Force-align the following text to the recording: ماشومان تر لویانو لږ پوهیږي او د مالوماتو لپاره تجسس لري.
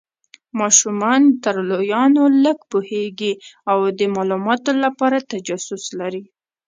ماشومان 0.59 1.21
تر 1.43 1.55
لویانو 1.69 2.23
لږ 2.43 2.57
پوهیږي 2.71 3.33
او 3.71 3.77
د 3.97 4.01
مالوماتو 4.15 4.71
لپاره 4.83 5.17
تجسس 5.31 5.83
لري. 5.99 6.23